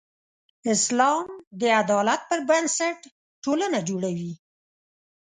اسلام 0.73 1.27
د 1.59 1.63
عدالت 1.81 2.21
پر 2.29 2.39
بنسټ 2.49 2.99
ټولنه 3.43 3.79
جوړوي. 3.89 4.33